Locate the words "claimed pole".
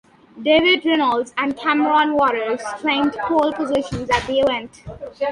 2.79-3.53